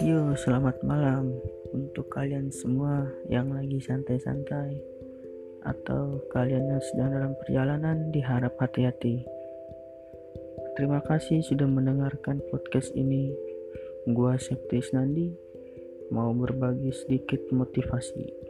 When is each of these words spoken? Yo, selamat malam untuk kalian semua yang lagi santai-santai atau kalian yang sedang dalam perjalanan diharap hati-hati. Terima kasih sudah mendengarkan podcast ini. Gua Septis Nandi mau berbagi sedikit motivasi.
Yo, 0.00 0.32
selamat 0.32 0.80
malam 0.80 1.28
untuk 1.76 2.08
kalian 2.08 2.48
semua 2.48 3.04
yang 3.28 3.52
lagi 3.52 3.76
santai-santai 3.84 4.80
atau 5.60 6.24
kalian 6.32 6.72
yang 6.72 6.82
sedang 6.88 7.12
dalam 7.12 7.32
perjalanan 7.36 8.08
diharap 8.08 8.56
hati-hati. 8.56 9.20
Terima 10.72 11.04
kasih 11.04 11.44
sudah 11.44 11.68
mendengarkan 11.68 12.40
podcast 12.48 12.96
ini. 12.96 13.28
Gua 14.08 14.40
Septis 14.40 14.88
Nandi 14.96 15.36
mau 16.08 16.32
berbagi 16.32 16.96
sedikit 16.96 17.52
motivasi. 17.52 18.49